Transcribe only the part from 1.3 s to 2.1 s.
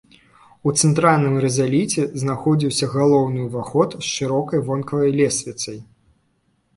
рызаліце